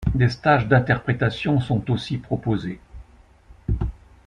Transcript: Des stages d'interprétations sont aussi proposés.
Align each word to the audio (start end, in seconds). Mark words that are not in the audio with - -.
Des 0.15 0.29
stages 0.29 0.67
d'interprétations 0.67 1.59
sont 1.59 1.91
aussi 1.91 2.17
proposés. 2.17 2.79